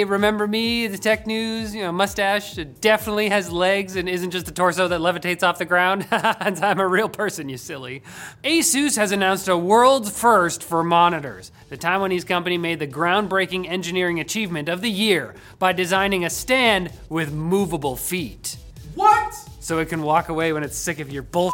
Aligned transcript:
hey, 0.00 0.04
remember 0.04 0.46
me, 0.46 0.86
the 0.86 0.96
tech 0.96 1.26
news, 1.26 1.74
you 1.74 1.82
know, 1.82 1.92
mustache 1.92 2.54
definitely 2.80 3.28
has 3.28 3.52
legs 3.52 3.96
and 3.96 4.08
isn't 4.08 4.30
just 4.30 4.48
a 4.48 4.50
torso 4.50 4.88
that 4.88 4.98
levitates 4.98 5.42
off 5.42 5.58
the 5.58 5.66
ground. 5.66 6.06
I'm 6.10 6.80
a 6.80 6.88
real 6.88 7.10
person, 7.10 7.50
you 7.50 7.58
silly. 7.58 8.02
Asus 8.42 8.96
has 8.96 9.12
announced 9.12 9.46
a 9.46 9.58
world's 9.58 10.10
first 10.10 10.62
for 10.64 10.82
monitors. 10.82 11.52
The 11.68 11.76
Taiwanese 11.76 12.26
company 12.26 12.56
made 12.56 12.78
the 12.78 12.86
groundbreaking 12.86 13.68
engineering 13.68 14.20
achievement 14.20 14.70
of 14.70 14.80
the 14.80 14.90
year 14.90 15.34
by 15.58 15.74
designing 15.74 16.24
a 16.24 16.30
stand 16.30 16.90
with 17.10 17.30
movable 17.30 17.96
feet. 17.96 18.56
What? 18.94 19.34
So 19.60 19.80
it 19.80 19.90
can 19.90 20.00
walk 20.00 20.30
away 20.30 20.54
when 20.54 20.64
it's 20.64 20.78
sick 20.78 21.00
of 21.00 21.12
your 21.12 21.24
bull. 21.24 21.52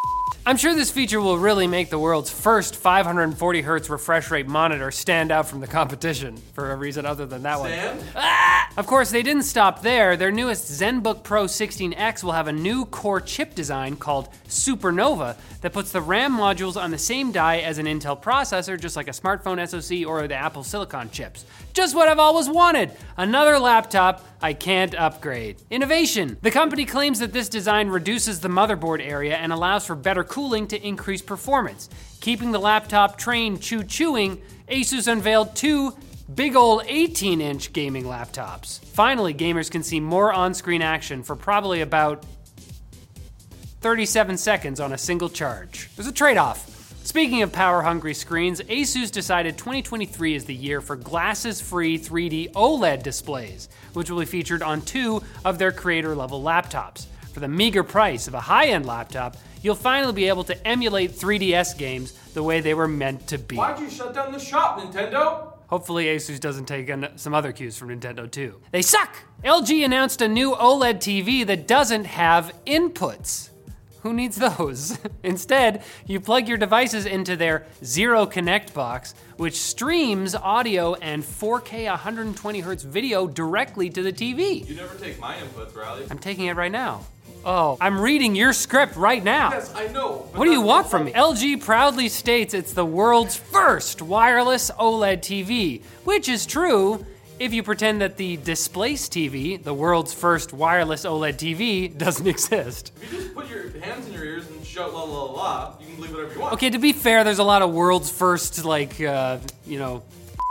I'm 0.48 0.56
sure 0.56 0.76
this 0.76 0.92
feature 0.92 1.20
will 1.20 1.38
really 1.38 1.66
make 1.66 1.90
the 1.90 1.98
world's 1.98 2.30
first 2.30 2.76
540 2.76 3.62
hertz 3.62 3.90
refresh 3.90 4.30
rate 4.30 4.46
monitor 4.46 4.92
stand 4.92 5.32
out 5.32 5.48
from 5.48 5.58
the 5.58 5.66
competition 5.66 6.36
for 6.52 6.70
a 6.70 6.76
reason 6.76 7.04
other 7.04 7.26
than 7.26 7.42
that 7.42 7.58
Sam? 7.58 7.96
one. 7.96 8.06
Ah! 8.14 8.46
Of 8.76 8.86
course, 8.86 9.10
they 9.10 9.22
didn't 9.22 9.44
stop 9.44 9.80
there. 9.80 10.18
Their 10.18 10.30
newest 10.30 10.70
ZenBook 10.70 11.22
Pro 11.22 11.46
16X 11.46 12.22
will 12.22 12.32
have 12.32 12.46
a 12.46 12.52
new 12.52 12.84
core 12.84 13.22
chip 13.22 13.54
design 13.54 13.96
called 13.96 14.28
Supernova 14.48 15.36
that 15.62 15.72
puts 15.72 15.92
the 15.92 16.02
RAM 16.02 16.36
modules 16.36 16.80
on 16.80 16.90
the 16.90 16.98
same 16.98 17.32
die 17.32 17.60
as 17.60 17.78
an 17.78 17.86
Intel 17.86 18.22
processor, 18.22 18.78
just 18.78 18.94
like 18.94 19.08
a 19.08 19.12
smartphone 19.12 19.66
SoC 19.66 20.06
or 20.06 20.28
the 20.28 20.34
Apple 20.34 20.62
Silicon 20.62 21.10
chips. 21.10 21.46
Just 21.72 21.96
what 21.96 22.06
I've 22.06 22.18
always 22.18 22.48
wanted 22.50 22.92
another 23.16 23.58
laptop 23.58 24.24
I 24.42 24.52
can't 24.52 24.94
upgrade. 24.94 25.56
Innovation. 25.70 26.36
The 26.42 26.50
company 26.50 26.84
claims 26.84 27.18
that 27.20 27.32
this 27.32 27.48
design 27.48 27.88
reduces 27.88 28.40
the 28.40 28.48
motherboard 28.48 29.00
area 29.00 29.36
and 29.36 29.52
allows 29.52 29.86
for 29.86 29.94
better 29.94 30.15
cooling 30.24 30.66
to 30.68 30.86
increase 30.86 31.22
performance. 31.22 31.88
Keeping 32.20 32.52
the 32.52 32.58
laptop 32.58 33.18
train 33.18 33.58
chew 33.58 33.82
chewing, 33.82 34.40
Asus 34.68 35.10
unveiled 35.10 35.54
two 35.54 35.96
big 36.34 36.56
ol' 36.56 36.82
18 36.86 37.40
inch 37.40 37.72
gaming 37.72 38.04
laptops. 38.04 38.80
Finally, 38.80 39.34
gamers 39.34 39.70
can 39.70 39.82
see 39.82 40.00
more 40.00 40.32
on 40.32 40.54
screen 40.54 40.82
action 40.82 41.22
for 41.22 41.36
probably 41.36 41.80
about 41.80 42.24
37 43.80 44.36
seconds 44.36 44.80
on 44.80 44.92
a 44.92 44.98
single 44.98 45.28
charge. 45.28 45.88
There's 45.94 46.08
a 46.08 46.12
trade 46.12 46.36
off. 46.36 46.72
Speaking 47.04 47.42
of 47.42 47.52
power 47.52 47.82
hungry 47.82 48.14
screens, 48.14 48.60
Asus 48.62 49.12
decided 49.12 49.56
2023 49.56 50.34
is 50.34 50.44
the 50.44 50.54
year 50.54 50.80
for 50.80 50.96
glasses 50.96 51.60
free 51.60 51.96
3D 51.96 52.50
OLED 52.52 53.04
displays, 53.04 53.68
which 53.92 54.10
will 54.10 54.18
be 54.18 54.26
featured 54.26 54.60
on 54.60 54.80
two 54.80 55.22
of 55.44 55.58
their 55.58 55.70
creator 55.70 56.16
level 56.16 56.42
laptops. 56.42 57.06
For 57.36 57.40
the 57.40 57.48
meager 57.48 57.84
price 57.84 58.28
of 58.28 58.32
a 58.32 58.40
high 58.40 58.68
end 58.68 58.86
laptop, 58.86 59.36
you'll 59.60 59.74
finally 59.74 60.14
be 60.14 60.26
able 60.28 60.42
to 60.44 60.66
emulate 60.66 61.10
3DS 61.10 61.76
games 61.76 62.12
the 62.32 62.42
way 62.42 62.62
they 62.62 62.72
were 62.72 62.88
meant 62.88 63.26
to 63.26 63.36
be. 63.36 63.56
Why'd 63.56 63.78
you 63.78 63.90
shut 63.90 64.14
down 64.14 64.32
the 64.32 64.38
shop, 64.38 64.80
Nintendo? 64.80 65.52
Hopefully, 65.66 66.06
Asus 66.06 66.40
doesn't 66.40 66.64
take 66.64 66.90
some 67.16 67.34
other 67.34 67.52
cues 67.52 67.76
from 67.76 67.90
Nintendo 67.90 68.30
too. 68.30 68.58
They 68.70 68.80
suck! 68.80 69.14
LG 69.44 69.84
announced 69.84 70.22
a 70.22 70.28
new 70.28 70.54
OLED 70.54 70.96
TV 70.96 71.46
that 71.46 71.66
doesn't 71.68 72.06
have 72.06 72.54
inputs. 72.66 73.50
Who 74.00 74.14
needs 74.14 74.36
those? 74.36 74.98
Instead, 75.22 75.82
you 76.06 76.20
plug 76.20 76.48
your 76.48 76.56
devices 76.56 77.04
into 77.04 77.36
their 77.36 77.66
Zero 77.84 78.24
Connect 78.24 78.72
box, 78.72 79.14
which 79.36 79.60
streams 79.60 80.34
audio 80.34 80.94
and 80.94 81.22
4K 81.22 81.94
120Hz 81.94 82.86
video 82.86 83.26
directly 83.26 83.90
to 83.90 84.02
the 84.02 84.12
TV. 84.12 84.66
You 84.66 84.76
never 84.76 84.96
take 84.96 85.20
my 85.20 85.36
inputs, 85.36 85.76
Riley. 85.76 86.06
I'm 86.10 86.18
taking 86.18 86.46
it 86.46 86.56
right 86.56 86.72
now. 86.72 87.04
Oh, 87.48 87.78
I'm 87.80 88.00
reading 88.00 88.34
your 88.34 88.52
script 88.52 88.96
right 88.96 89.22
now. 89.22 89.50
Yes, 89.52 89.72
I 89.72 89.86
know. 89.86 90.28
What 90.34 90.46
do 90.46 90.50
you 90.50 90.60
want 90.60 90.88
from 90.88 91.04
me? 91.04 91.12
LG 91.12 91.62
proudly 91.62 92.08
states 92.08 92.54
it's 92.54 92.72
the 92.72 92.84
world's 92.84 93.36
first 93.36 94.02
wireless 94.02 94.72
OLED 94.72 95.18
TV, 95.18 95.80
which 96.02 96.28
is 96.28 96.44
true 96.44 97.06
if 97.38 97.54
you 97.54 97.62
pretend 97.62 98.00
that 98.00 98.16
the 98.16 98.36
Displace 98.38 99.08
TV, 99.08 99.62
the 99.62 99.72
world's 99.72 100.12
first 100.12 100.52
wireless 100.52 101.04
OLED 101.04 101.34
TV, 101.34 101.96
doesn't 101.96 102.26
exist. 102.36 102.90
If 103.00 103.12
you 103.12 103.20
just 103.20 103.34
put 103.34 103.48
your 103.48 103.78
hands 103.78 104.08
in 104.08 104.14
your 104.14 104.24
ears 104.24 104.48
and 104.50 104.66
shout 104.66 104.92
la 104.92 105.04
la 105.04 105.24
la, 105.26 105.74
you 105.78 105.86
can 105.86 105.94
believe 105.94 106.14
whatever 106.14 106.34
you 106.34 106.40
want. 106.40 106.54
Okay, 106.54 106.70
to 106.70 106.78
be 106.78 106.92
fair, 106.92 107.22
there's 107.22 107.38
a 107.38 107.44
lot 107.44 107.62
of 107.62 107.72
world's 107.72 108.10
first, 108.10 108.64
like, 108.64 109.00
uh, 109.00 109.38
you 109.64 109.78
know, 109.78 110.02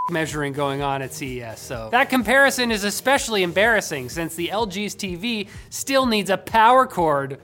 measuring 0.09 0.53
going 0.53 0.81
on 0.81 1.01
at 1.01 1.13
CES. 1.13 1.59
So 1.59 1.89
that 1.91 2.09
comparison 2.09 2.71
is 2.71 2.83
especially 2.83 3.43
embarrassing 3.43 4.09
since 4.09 4.35
the 4.35 4.49
LG's 4.49 4.95
TV 4.95 5.47
still 5.69 6.05
needs 6.05 6.29
a 6.29 6.37
power 6.37 6.85
cord. 6.85 7.39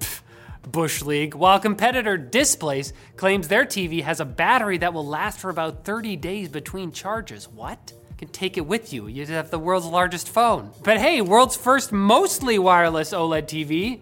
Bush 0.64 1.02
League, 1.02 1.34
while 1.34 1.60
competitor 1.60 2.18
Displace 2.18 2.94
claims 3.18 3.48
their 3.48 3.66
TV 3.66 4.04
has 4.04 4.20
a 4.20 4.26
battery 4.26 4.78
that 4.78 4.94
will 4.94 5.06
last 5.06 5.40
for 5.40 5.50
about 5.50 5.84
30 5.84 6.16
days 6.18 6.50
between 6.50 6.92
charges. 6.92 7.50
What? 7.50 7.94
Can 8.18 8.28
take 8.28 8.58
it 8.58 8.68
with 8.68 8.94
you. 8.94 9.08
You 9.08 9.26
have 9.26 9.50
the 9.50 9.58
world's 9.58 9.88
largest 9.88 10.30
phone. 10.30 10.70
But 10.84 11.00
hey, 11.00 11.22
world's 11.22 11.56
first 11.56 11.92
mostly 11.92 12.60
wireless 12.60 13.12
OLED 13.12 13.48
TV. 13.48 14.00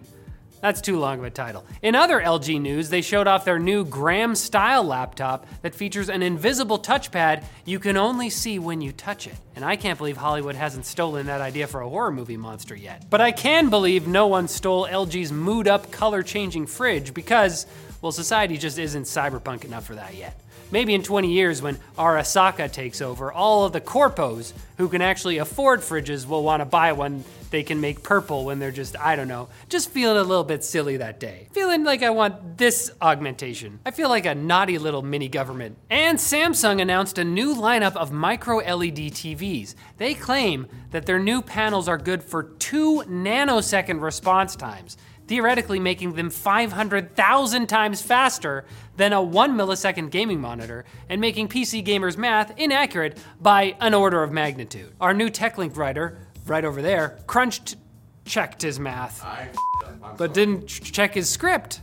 That's 0.61 0.81
too 0.81 0.99
long 0.99 1.19
of 1.19 1.25
a 1.25 1.29
title. 1.29 1.65
In 1.81 1.95
other 1.95 2.19
LG 2.19 2.59
news, 2.59 2.89
they 2.89 3.01
showed 3.01 3.27
off 3.27 3.45
their 3.45 3.59
new 3.59 3.85
Gram 3.85 4.35
style 4.35 4.83
laptop 4.83 5.47
that 5.61 5.73
features 5.73 6.09
an 6.09 6.21
invisible 6.21 6.79
touchpad 6.79 7.43
you 7.65 7.79
can 7.79 7.95
only 7.95 8.29
see 8.29 8.59
when 8.59 8.81
you 8.81 8.91
touch 8.91 9.25
it. 9.27 9.35
And 9.55 9.63
I 9.63 9.75
can't 9.75 9.97
believe 9.97 10.17
Hollywood 10.17 10.55
hasn't 10.55 10.85
stolen 10.85 11.27
that 11.27 11.41
idea 11.41 11.67
for 11.67 11.81
a 11.81 11.89
horror 11.89 12.11
movie 12.11 12.37
monster 12.37 12.75
yet. 12.75 13.09
But 13.09 13.21
I 13.21 13.31
can 13.31 13.69
believe 13.69 14.07
no 14.07 14.27
one 14.27 14.47
stole 14.47 14.85
LG's 14.85 15.31
MoodUP 15.31 15.91
color 15.91 16.23
changing 16.23 16.67
fridge 16.67 17.13
because, 17.13 17.65
well, 18.01 18.11
society 18.11 18.57
just 18.57 18.77
isn't 18.77 19.03
cyberpunk 19.03 19.63
enough 19.63 19.85
for 19.85 19.95
that 19.95 20.15
yet. 20.15 20.39
Maybe 20.71 20.93
in 20.93 21.03
20 21.03 21.31
years, 21.31 21.61
when 21.61 21.77
Arasaka 21.97 22.71
takes 22.71 23.01
over, 23.01 23.31
all 23.31 23.65
of 23.65 23.73
the 23.73 23.81
corpos 23.81 24.53
who 24.77 24.87
can 24.87 25.01
actually 25.01 25.37
afford 25.37 25.81
fridges 25.81 26.27
will 26.27 26.43
want 26.43 26.61
to 26.61 26.65
buy 26.65 26.93
one 26.93 27.23
they 27.49 27.63
can 27.63 27.81
make 27.81 28.03
purple 28.03 28.45
when 28.45 28.59
they're 28.59 28.71
just, 28.71 28.97
I 28.99 29.15
don't 29.15 29.27
know, 29.27 29.49
just 29.69 29.89
feeling 29.89 30.17
a 30.17 30.23
little 30.23 30.43
bit 30.43 30.63
silly 30.63 30.97
that 30.97 31.19
day. 31.19 31.47
Feeling 31.51 31.83
like 31.83 32.03
I 32.03 32.09
want 32.09 32.57
this 32.57 32.91
augmentation. 33.01 33.79
I 33.85 33.91
feel 33.91 34.09
like 34.09 34.25
a 34.25 34.35
naughty 34.35 34.77
little 34.77 35.01
mini 35.01 35.27
government. 35.27 35.77
And 35.89 36.17
Samsung 36.17 36.81
announced 36.81 37.17
a 37.17 37.23
new 37.23 37.55
lineup 37.55 37.95
of 37.95 38.11
micro 38.11 38.57
LED 38.57 38.97
TVs. 38.97 39.75
They 39.97 40.13
claim 40.13 40.67
that 40.91 41.05
their 41.05 41.19
new 41.19 41.41
panels 41.41 41.87
are 41.87 41.97
good 41.97 42.23
for 42.23 42.43
two 42.43 43.03
nanosecond 43.07 44.01
response 44.01 44.55
times 44.55 44.97
theoretically 45.29 45.79
making 45.79 46.13
them 46.13 46.31
500,000 46.31 47.67
times 47.67 48.01
faster 48.01 48.65
than 48.97 49.13
a 49.13 49.21
1 49.21 49.55
millisecond 49.55 50.09
gaming 50.09 50.41
monitor 50.41 50.83
and 51.07 51.21
making 51.21 51.47
PC 51.47 51.85
gamers' 51.85 52.17
math 52.17 52.51
inaccurate 52.57 53.15
by 53.39 53.75
an 53.79 53.93
order 53.93 54.23
of 54.23 54.31
magnitude. 54.31 54.91
Our 54.99 55.13
new 55.13 55.29
TechLink 55.29 55.77
writer, 55.77 56.17
right 56.47 56.65
over 56.65 56.81
there, 56.81 57.19
crunched 57.27 57.75
checked 58.25 58.63
his 58.63 58.79
math, 58.79 59.23
I 59.23 59.49
up. 59.83 59.93
I'm 60.03 60.15
but 60.17 60.17
sorry. 60.17 60.29
didn't 60.33 60.67
ch- 60.67 60.91
check 60.91 61.13
his 61.13 61.29
script. 61.29 61.81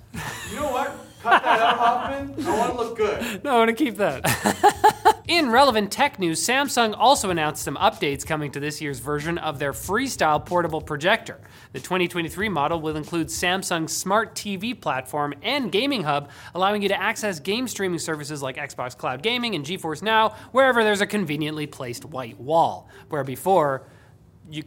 You 0.50 0.56
know 0.56 0.72
what? 0.72 0.96
Cut 1.22 1.42
that 1.42 1.60
out, 1.60 1.78
Hoffman. 1.78 2.46
I 2.46 2.58
want 2.58 2.72
to 2.72 2.76
look 2.78 2.96
good. 2.96 3.40
No, 3.44 3.54
I 3.54 3.58
want 3.58 3.68
to 3.68 3.74
keep 3.84 3.96
that. 3.98 4.22
In 5.28 5.50
relevant 5.50 5.91
tech 5.91 6.20
news, 6.20 6.41
Samsung 6.41 6.94
also 6.97 7.31
announced 7.31 7.64
some 7.64 7.75
updates 7.78 8.25
coming 8.25 8.53
to 8.53 8.60
this 8.60 8.81
year's 8.81 9.00
version 9.00 9.38
of 9.38 9.59
their 9.59 9.72
Freestyle 9.72 10.44
portable 10.47 10.81
projector. 10.81 11.41
The 11.72 11.81
2023 11.81 12.48
model 12.48 12.81
will 12.81 12.97
include 12.97 13.26
Samsung's 13.26 13.92
smart 13.92 14.36
TV 14.36 14.81
platform 14.81 15.34
and 15.42 15.72
gaming 15.72 16.04
hub, 16.04 16.31
allowing 16.54 16.81
you 16.81 16.88
to 16.91 17.03
access 17.03 17.41
game 17.41 17.66
streaming 17.66 17.98
services 17.98 18.41
like 18.41 18.56
Xbox 18.56 18.97
Cloud 18.97 19.20
Gaming 19.25 19.56
and 19.56 19.65
GeForce 19.65 20.00
Now 20.00 20.28
wherever 20.53 20.84
there's 20.84 21.00
a 21.00 21.09
conveniently 21.09 21.66
placed 21.66 22.04
white 22.04 22.38
wall, 22.38 22.88
where 23.09 23.25
before 23.25 23.82
you 24.48 24.62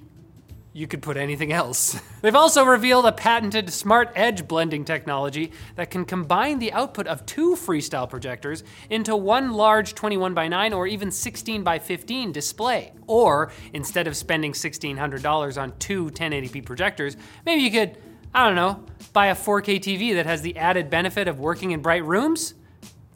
you 0.71 0.87
could 0.87 1.01
put 1.01 1.17
anything 1.17 1.51
else. 1.51 1.99
They've 2.21 2.35
also 2.35 2.63
revealed 2.63 3.05
a 3.05 3.11
patented 3.11 3.71
smart 3.71 4.11
edge 4.15 4.47
blending 4.47 4.85
technology 4.85 5.51
that 5.75 5.89
can 5.89 6.05
combine 6.05 6.59
the 6.59 6.71
output 6.71 7.07
of 7.07 7.25
two 7.25 7.55
freestyle 7.55 8.09
projectors 8.09 8.63
into 8.89 9.15
one 9.15 9.53
large 9.53 9.95
21 9.95 10.33
by 10.33 10.47
9 10.47 10.73
or 10.73 10.85
even 10.87 11.11
16 11.11 11.63
by 11.63 11.79
15 11.79 12.31
display. 12.31 12.93
Or 13.07 13.51
instead 13.73 14.07
of 14.07 14.15
spending 14.15 14.53
$1,600 14.53 15.61
on 15.61 15.73
two 15.79 16.11
1080p 16.11 16.65
projectors, 16.65 17.17
maybe 17.45 17.63
you 17.63 17.71
could, 17.71 17.97
I 18.33 18.45
don't 18.45 18.55
know, 18.55 18.83
buy 19.11 19.27
a 19.27 19.35
4K 19.35 19.79
TV 19.79 20.13
that 20.13 20.25
has 20.25 20.41
the 20.41 20.55
added 20.57 20.89
benefit 20.89 21.27
of 21.27 21.39
working 21.39 21.71
in 21.71 21.81
bright 21.81 22.05
rooms. 22.05 22.53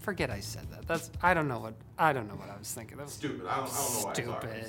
Forget 0.03 0.29
I 0.29 0.41
said 0.41 0.69
that. 0.71 0.85
That's 0.85 1.09
I 1.21 1.33
don't 1.33 1.47
know 1.47 1.59
what 1.59 1.73
I 1.97 2.11
don't 2.11 2.27
know 2.27 2.35
what 2.35 2.49
I 2.49 2.57
was 2.59 2.71
thinking. 2.73 2.97
That 2.97 3.05
was 3.05 3.13
Stupid. 3.13 3.47
I 3.47 3.55
don't, 3.55 3.63
I 3.63 3.67
don't 3.67 3.73
know 4.01 4.05
why. 4.05 4.13
stupid. 4.13 4.41
Sorry. 4.41 4.63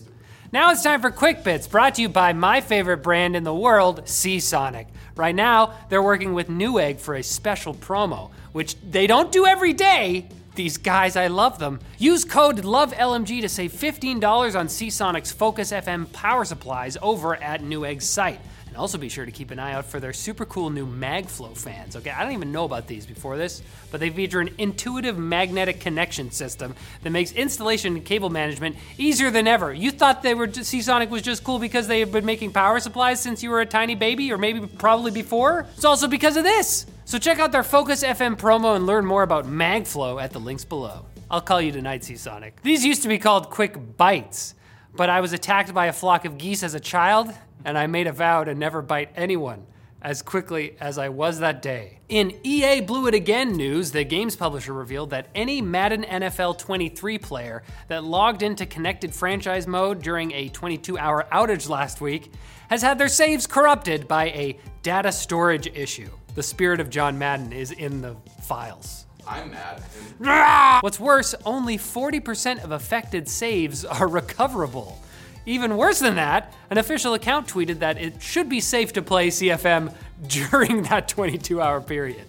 Now 0.52 0.70
it's 0.70 0.84
time 0.84 1.00
for 1.00 1.10
Quick 1.10 1.42
Bits, 1.42 1.66
brought 1.66 1.96
to 1.96 2.02
you 2.02 2.08
by 2.08 2.32
my 2.32 2.60
favorite 2.60 2.98
brand 2.98 3.34
in 3.34 3.42
the 3.42 3.52
world, 3.54 4.08
Seasonic. 4.08 4.86
Right 5.16 5.34
now, 5.34 5.75
they're 5.88 6.02
working 6.02 6.34
with 6.34 6.48
Newegg 6.48 7.00
for 7.00 7.16
a 7.16 7.22
special 7.25 7.75
promo, 7.75 8.31
which 8.52 8.76
they 8.88 9.08
don't 9.08 9.32
do 9.32 9.44
every 9.44 9.72
day. 9.72 10.28
These 10.54 10.76
guys, 10.76 11.16
I 11.16 11.26
love 11.26 11.58
them. 11.58 11.81
Use 11.98 12.25
code 12.25 12.58
LOVELMG 12.58 13.40
to 13.40 13.48
save 13.48 13.72
$15 13.72 14.54
on 14.56 14.69
Seasonic's 14.69 15.32
Focus 15.32 15.72
FM 15.72 16.12
power 16.12 16.44
supplies 16.44 16.96
over 17.02 17.34
at 17.34 17.60
Newegg's 17.62 18.08
site. 18.08 18.38
And 18.74 18.80
also 18.80 18.98
be 18.98 19.08
sure 19.08 19.24
to 19.24 19.30
keep 19.30 19.52
an 19.52 19.60
eye 19.60 19.72
out 19.72 19.84
for 19.84 20.00
their 20.00 20.12
super 20.12 20.44
cool 20.44 20.68
new 20.68 20.84
MagFlow 20.84 21.56
fans. 21.56 21.94
Okay, 21.94 22.10
I 22.10 22.24
don't 22.24 22.32
even 22.32 22.50
know 22.50 22.64
about 22.64 22.88
these 22.88 23.06
before 23.06 23.36
this, 23.36 23.62
but 23.92 24.00
they 24.00 24.10
feature 24.10 24.40
an 24.40 24.50
intuitive 24.58 25.16
magnetic 25.16 25.78
connection 25.78 26.32
system 26.32 26.74
that 27.04 27.10
makes 27.10 27.30
installation 27.30 27.94
and 27.94 28.04
cable 28.04 28.30
management 28.30 28.74
easier 28.98 29.30
than 29.30 29.46
ever. 29.46 29.72
You 29.72 29.92
thought 29.92 30.24
they 30.24 30.34
were 30.34 30.48
Seasonic 30.52 31.08
was 31.08 31.22
just 31.22 31.44
cool 31.44 31.60
because 31.60 31.86
they 31.86 32.00
have 32.00 32.10
been 32.10 32.24
making 32.24 32.50
power 32.50 32.80
supplies 32.80 33.20
since 33.20 33.44
you 33.44 33.50
were 33.50 33.60
a 33.60 33.66
tiny 33.66 33.94
baby, 33.94 34.32
or 34.32 34.38
maybe 34.38 34.66
probably 34.66 35.12
before? 35.12 35.66
It's 35.76 35.84
also 35.84 36.08
because 36.08 36.36
of 36.36 36.42
this. 36.42 36.86
So 37.04 37.16
check 37.16 37.38
out 37.38 37.52
their 37.52 37.62
Focus 37.62 38.02
FM 38.02 38.36
promo 38.36 38.74
and 38.74 38.86
learn 38.86 39.06
more 39.06 39.22
about 39.22 39.46
MagFlow 39.46 40.20
at 40.20 40.32
the 40.32 40.40
links 40.40 40.64
below. 40.64 41.06
I'll 41.30 41.40
call 41.40 41.60
you 41.60 41.70
tonight, 41.70 42.02
Seasonic. 42.02 42.60
These 42.62 42.84
used 42.84 43.02
to 43.02 43.08
be 43.08 43.18
called 43.18 43.50
Quick 43.50 43.96
Bites, 43.96 44.56
but 44.96 45.08
I 45.08 45.20
was 45.20 45.32
attacked 45.32 45.72
by 45.72 45.86
a 45.86 45.92
flock 45.92 46.24
of 46.24 46.38
geese 46.38 46.64
as 46.64 46.74
a 46.74 46.80
child, 46.80 47.32
and 47.64 47.78
I 47.78 47.87
made 47.87 48.06
a 48.06 48.12
vow 48.12 48.44
to 48.44 48.55
never 48.55 48.82
bite 48.82 49.11
anyone 49.16 49.66
as 50.05 50.20
quickly 50.20 50.76
as 50.81 50.99
I 50.99 51.08
was 51.08 51.38
that 51.38 51.62
day. 51.62 51.99
In 52.11 52.38
EA 52.44 52.82
Blew 52.82 53.06
It 53.06 53.14
Again 53.14 53.56
news, 53.56 53.90
the 53.90 54.05
games 54.05 54.37
publisher 54.37 54.75
revealed 54.75 55.11
that 55.11 55.28
any 55.34 55.62
Madden 55.62 56.02
NFL 56.05 56.58
23 56.58 57.19
player 57.19 57.62
that 57.88 58.05
logged 58.05 58.43
into 58.43 58.66
connected 58.66 59.14
franchise 59.14 59.66
mode 59.66 60.02
during 60.02 60.31
a 60.32 60.50
22 60.50 60.99
hour 60.99 61.26
outage 61.32 61.70
last 61.70 62.02
week 62.02 62.31
has 62.69 62.82
had 62.82 62.99
their 62.99 63.08
saves 63.08 63.46
corrupted 63.46 64.06
by 64.06 64.26
a 64.26 64.58
data 64.82 65.10
storage 65.10 65.69
issue. 65.69 66.10
The 66.34 66.43
spirit 66.43 66.81
of 66.81 66.90
John 66.90 67.19
Madden 67.19 67.52
is 67.52 67.70
in 67.70 68.02
the 68.02 68.14
files. 68.43 69.06
I'm 69.26 69.52
mad. 69.52 70.82
What's 70.82 71.00
worse, 71.00 71.34
only 71.46 71.78
40% 71.78 72.62
of 72.62 72.72
affected 72.72 73.26
saves 73.26 73.87
are 73.87 74.06
recoverable. 74.06 75.00
Even 75.46 75.76
worse 75.76 75.99
than 75.99 76.17
that, 76.17 76.55
an 76.70 76.79
official 76.79 77.14
account 77.14 77.46
tweeted 77.46 77.81
that 77.81 78.00
it 78.00 78.23
should 78.23 78.49
be 78.49 78.61
safe 78.61 78.93
to 78.94 79.02
play 79.02 79.29
CFM 79.29 79.94
during 80.26 80.82
that 80.85 81.08
22 81.08 81.61
hour 81.61 81.81
period. 81.81 82.25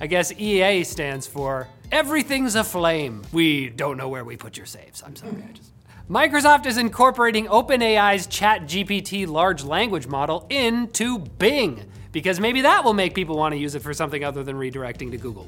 I 0.00 0.06
guess 0.06 0.32
EA 0.32 0.84
stands 0.84 1.26
for 1.26 1.68
Everything's 1.90 2.54
Aflame. 2.54 3.22
We 3.32 3.68
don't 3.68 3.96
know 3.96 4.08
where 4.08 4.24
we 4.24 4.36
put 4.36 4.56
your 4.56 4.66
saves. 4.66 5.02
I'm 5.02 5.14
sorry. 5.14 5.44
I 5.48 5.52
just. 5.52 5.72
Microsoft 6.10 6.66
is 6.66 6.76
incorporating 6.78 7.46
OpenAI's 7.46 8.26
ChatGPT 8.26 9.26
large 9.26 9.62
language 9.62 10.06
model 10.06 10.46
into 10.50 11.18
Bing, 11.18 11.84
because 12.10 12.40
maybe 12.40 12.62
that 12.62 12.84
will 12.84 12.92
make 12.92 13.14
people 13.14 13.36
want 13.36 13.52
to 13.52 13.58
use 13.58 13.74
it 13.74 13.82
for 13.82 13.94
something 13.94 14.24
other 14.24 14.42
than 14.42 14.56
redirecting 14.56 15.10
to 15.12 15.16
Google. 15.16 15.46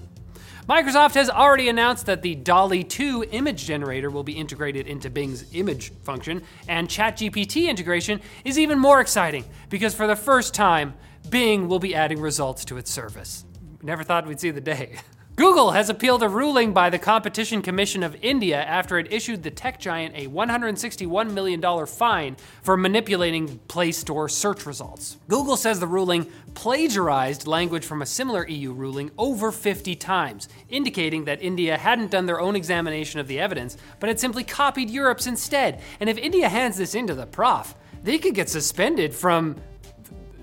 Microsoft 0.69 1.13
has 1.13 1.29
already 1.29 1.69
announced 1.69 2.07
that 2.07 2.23
the 2.23 2.35
DALL-E 2.37 2.85
2 2.85 3.27
image 3.33 3.67
generator 3.67 4.09
will 4.09 4.23
be 4.23 4.33
integrated 4.33 4.87
into 4.87 5.11
Bing's 5.11 5.45
image 5.55 5.93
function, 6.05 6.43
and 6.69 6.89
ChatGPT 6.89 7.69
integration 7.69 8.19
is 8.47 8.59
even 8.59 8.79
more 8.79 9.03
exciting 9.03 9.45
because 9.69 9.95
for 9.95 10.07
the 10.07 10.17
first 10.17 10.55
time, 10.55 10.95
Bing 11.29 11.69
will 11.69 11.81
be 11.81 11.95
adding 11.95 12.19
results 12.19 12.65
to 12.67 12.79
its 12.79 12.91
service. 12.91 13.45
Never 13.83 14.03
thought 14.03 14.27
we'd 14.27 14.41
see 14.41 14.51
the 14.51 14.61
day. 14.63 14.97
Google 15.37 15.73
has 15.73 15.91
appealed 15.91 16.23
a 16.23 16.29
ruling 16.29 16.73
by 16.73 16.91
the 16.91 16.99
Competition 16.99 17.61
Commission 17.61 18.05
of 18.05 18.17
India 18.23 18.63
after 18.63 19.01
it 19.01 19.13
issued 19.13 19.43
the 19.43 19.51
tech 19.51 19.81
giant 19.81 20.15
a 20.15 20.29
$161 20.29 21.33
million 21.33 21.87
fine 21.87 22.37
for 22.63 22.77
manipulating 22.77 23.59
Play 23.67 23.91
Store 23.91 24.29
search 24.29 24.65
results. 24.65 25.17
Google 25.27 25.57
says 25.57 25.81
the 25.81 25.89
ruling 25.89 26.31
plagiarized 26.55 27.49
language 27.49 27.85
from 27.85 28.01
a 28.01 28.07
similar 28.07 28.47
EU 28.47 28.73
ruling 28.73 29.11
over 29.19 29.51
50 29.51 29.97
times, 29.97 30.49
indicating 30.69 31.25
that 31.25 31.43
India 31.43 31.77
hadn't 31.79 32.13
done 32.13 32.27
their 32.27 32.41
own 32.41 32.55
examination 32.55 33.19
of 33.19 33.27
the 33.27 33.41
evidence, 33.41 33.77
but 33.99 34.07
had 34.07 34.21
simply 34.21 34.45
copied 34.45 34.89
Europe's 34.89 35.27
instead. 35.27 35.81
And 35.99 36.09
if 36.09 36.17
India 36.17 36.49
hands 36.49 36.77
this 36.77 36.95
in 36.95 37.09
to 37.09 37.15
the 37.15 37.27
prof, 37.27 37.75
they 38.05 38.19
could 38.19 38.37
get 38.37 38.49
suspended 38.49 39.13
from 39.13 39.57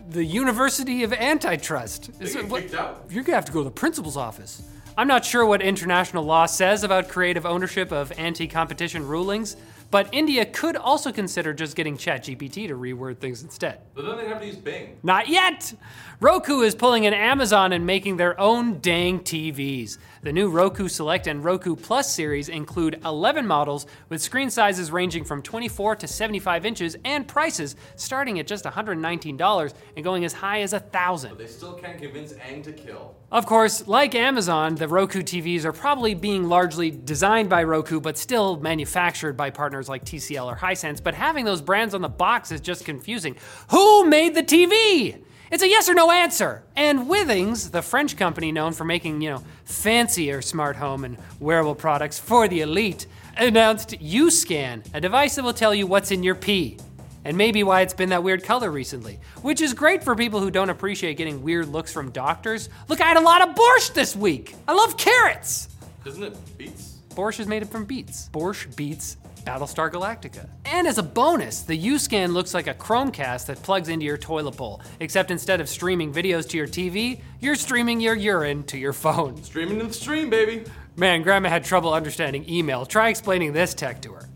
the 0.10 0.26
University 0.26 1.04
of 1.04 1.14
Antitrust. 1.14 2.12
Is 2.20 2.36
it- 2.36 2.50
what-. 2.50 2.70
You're 3.10 3.24
gonna 3.24 3.38
have 3.38 3.46
to 3.46 3.54
go 3.54 3.60
to 3.60 3.64
the 3.64 3.72
principal's 3.72 4.18
office. 4.18 4.64
I'm 5.02 5.08
not 5.08 5.26
sure 5.26 5.44
what 5.44 5.64
international 5.64 6.24
law 6.24 6.46
says 6.46 6.84
about 6.84 7.08
creative 7.10 7.44
ownership 7.44 7.92
of 7.92 8.12
anti 8.20 8.46
competition 8.46 9.04
rulings, 9.04 9.58
but 9.92 10.10
India 10.14 10.46
could 10.46 10.78
also 10.78 11.12
consider 11.12 11.54
just 11.54 11.76
getting 11.76 11.98
ChatGPT 11.98 12.68
to 12.70 12.76
reword 12.76 13.20
things 13.20 13.44
instead. 13.44 13.82
But 13.94 14.06
then 14.06 14.18
they 14.18 14.28
have 14.28 14.40
to 14.40 14.48
use 14.48 14.56
Bing. 14.56 14.98
Not 15.04 15.28
yet! 15.28 15.74
Roku 16.22 16.62
is 16.62 16.76
pulling 16.76 17.06
an 17.06 17.14
Amazon 17.14 17.74
and 17.74 17.86
making 17.86 18.18
their 18.18 18.40
own 18.40 18.80
dang 18.80 19.20
TVs. 19.22 19.98
The 20.22 20.32
new 20.32 20.50
Roku 20.50 20.88
Select 20.88 21.26
and 21.26 21.44
Roku 21.44 21.76
Plus 21.76 22.14
series 22.14 22.48
include 22.48 23.02
11 23.04 23.48
models 23.48 23.88
with 24.08 24.22
screen 24.22 24.52
sizes 24.52 24.92
ranging 24.92 25.24
from 25.24 25.42
24 25.42 25.96
to 25.96 26.08
75 26.08 26.66
inches 26.66 26.96
and 27.04 27.28
prices 27.28 27.76
starting 27.96 28.40
at 28.40 28.46
just 28.46 28.66
$119 28.66 29.74
and 29.96 30.04
going 30.04 30.24
as 30.24 30.34
high 30.34 30.62
as 30.62 30.74
$1,000. 30.74 31.38
They 31.38 31.48
still 31.48 31.74
can't 31.74 31.98
convince 31.98 32.34
Aang 32.34 32.64
to 32.64 32.72
kill. 32.72 33.16
Of 33.32 33.46
course, 33.48 33.88
like 33.88 34.14
Amazon, 34.14 34.76
the 34.76 34.88
Roku 34.88 35.22
TVs 35.24 35.66
are 35.66 35.74
probably 35.74 36.14
being 36.14 36.44
largely 36.48 36.92
designed 36.92 37.50
by 37.50 37.64
Roku, 37.64 38.00
but 38.00 38.18
still 38.18 38.60
manufactured 38.60 39.34
by 39.34 39.50
partners 39.50 39.81
like 39.90 40.06
TCL 40.06 40.46
or 40.46 40.56
Hisense. 40.56 41.04
But 41.04 41.14
having 41.14 41.46
those 41.46 41.62
brands 41.62 41.94
on 41.94 42.02
the 42.02 42.10
box 42.10 42.52
is 42.52 42.62
just 42.62 42.86
confusing. 42.86 43.36
Who 43.70 44.06
made 44.08 44.36
the 44.36 44.44
TV? 44.44 45.22
It's 45.52 45.64
a 45.64 45.68
yes 45.68 45.90
or 45.90 45.94
no 45.94 46.12
answer. 46.12 46.64
And 46.78 47.10
Withings, 47.10 47.72
the 47.72 47.82
French 47.82 48.16
company 48.16 48.54
known 48.54 48.72
for 48.72 48.86
making, 48.86 49.22
you 49.22 49.32
know, 49.32 49.44
fancier 49.66 50.42
smart 50.42 50.78
home 50.78 51.04
and 51.04 51.18
wearable 51.42 51.76
products 51.76 52.18
for 52.18 52.48
the 52.48 52.62
elite, 52.62 53.06
announced 53.36 53.90
UScan, 54.00 54.86
a 54.94 55.02
device 55.02 55.36
that 55.36 55.44
will 55.44 55.54
tell 55.54 55.76
you 55.76 55.88
what's 55.88 56.12
in 56.12 56.24
your 56.24 56.36
pee 56.36 56.78
and 57.26 57.38
maybe 57.38 57.64
why 57.64 57.82
it's 57.82 57.94
been 57.94 58.10
that 58.10 58.24
weird 58.24 58.44
color 58.44 58.72
recently, 58.72 59.20
which 59.42 59.62
is 59.62 59.74
great 59.74 60.04
for 60.04 60.16
people 60.16 60.40
who 60.40 60.50
don't 60.50 60.70
appreciate 60.70 61.18
getting 61.18 61.44
weird 61.44 61.68
looks 61.68 61.92
from 61.92 62.12
doctors. 62.12 62.70
Look, 62.88 63.02
I 63.02 63.06
had 63.06 63.18
a 63.18 63.22
lot 63.22 63.48
of 63.48 63.56
borscht 63.56 63.94
this 63.94 64.16
week. 64.16 64.56
I 64.68 64.74
love 64.74 64.98
carrots. 64.98 65.70
Isn't 66.06 66.24
it 66.24 66.58
beets? 66.58 66.98
Borscht 67.10 67.42
is 67.42 67.48
made 67.48 67.68
from 67.70 67.86
beets. 67.86 68.30
Borscht 68.32 68.76
beets 68.76 69.18
Battlestar 69.42 69.92
Galactica. 69.92 70.48
And 70.66 70.88
as 70.88 70.98
a 70.98 71.04
bonus, 71.04 71.62
the 71.62 71.76
U-Scan 71.76 72.34
looks 72.34 72.54
like 72.54 72.68
a 72.68 72.74
Chromecast 72.74 73.48
that 73.48 73.62
plugs 73.62 73.90
into 73.90 74.06
your 74.06 74.18
toilet 74.18 74.58
bowl, 74.58 74.82
except 75.00 75.32
instead 75.32 75.62
of 75.62 75.70
streaming 75.70 76.14
videos 76.14 76.48
to 76.50 76.58
your 76.58 76.68
TV, 76.68 77.22
you're 77.40 77.56
streaming 77.56 78.00
your 78.00 78.16
urine 78.16 78.64
to 78.64 78.78
your 78.78 78.94
phone. 78.94 79.42
Streaming 79.44 79.80
to 79.80 79.88
the 79.88 79.94
stream, 79.94 80.30
baby. 80.30 80.64
Man, 80.96 81.22
Grandma 81.22 81.50
had 81.50 81.64
trouble 81.64 81.94
understanding 81.94 82.48
email. 82.50 82.86
Try 82.86 83.10
explaining 83.10 83.54
this 83.54 83.74
tech 83.74 84.02
to 84.04 84.14
her. 84.14 84.30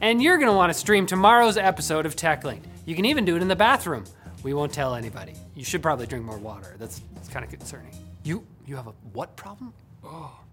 And 0.00 0.22
you're 0.22 0.38
gonna 0.38 0.54
wanna 0.54 0.74
stream 0.74 1.04
tomorrow's 1.06 1.56
episode 1.58 2.06
of 2.06 2.16
TechLink. 2.16 2.62
You 2.86 2.94
can 2.94 3.04
even 3.04 3.24
do 3.24 3.36
it 3.36 3.42
in 3.42 3.48
the 3.48 3.56
bathroom. 3.56 4.04
We 4.42 4.54
won't 4.54 4.72
tell 4.72 4.94
anybody. 4.94 5.34
You 5.54 5.64
should 5.64 5.82
probably 5.82 6.06
drink 6.06 6.24
more 6.24 6.38
water. 6.38 6.74
That's, 6.78 7.02
that's 7.14 7.28
kind 7.28 7.44
of 7.44 7.50
concerning. 7.50 7.94
You 8.24 8.46
you 8.66 8.76
have 8.76 8.86
a 8.86 8.92
what 9.12 9.36
problem? 9.36 9.74
Oh. 10.02 10.40